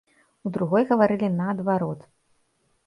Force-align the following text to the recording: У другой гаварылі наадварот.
У 0.49 0.51
другой 0.55 0.87
гаварылі 0.93 1.31
наадварот. 1.37 2.11